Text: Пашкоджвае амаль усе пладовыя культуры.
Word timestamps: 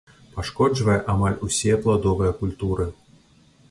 Пашкоджвае 0.37 0.95
амаль 1.15 1.37
усе 1.51 1.79
пладовыя 1.87 2.37
культуры. 2.43 2.93